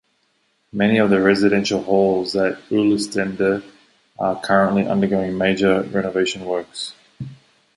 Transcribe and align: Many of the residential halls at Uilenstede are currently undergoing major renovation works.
Many 0.71 0.97
of 0.97 1.11
the 1.11 1.21
residential 1.21 1.83
halls 1.83 2.35
at 2.35 2.55
Uilenstede 2.71 3.63
are 4.17 4.41
currently 4.41 4.87
undergoing 4.87 5.37
major 5.37 5.83
renovation 5.83 6.43
works. 6.43 6.95